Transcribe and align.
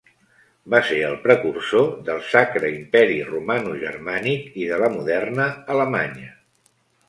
Va 0.73 0.77
ser 0.91 0.95
el 1.09 1.17
precursor 1.25 1.91
del 2.07 2.23
Sacre 2.31 2.73
Imperi 2.79 3.19
Romanogermànic 3.29 4.59
i 4.65 4.69
de 4.73 4.83
la 4.85 4.93
moderna 4.99 5.49
Alemanya. 5.79 6.37